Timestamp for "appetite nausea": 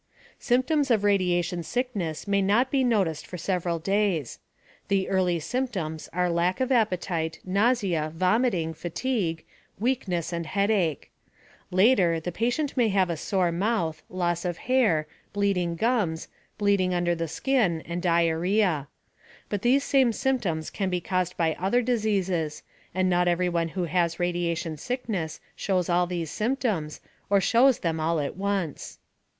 6.71-8.11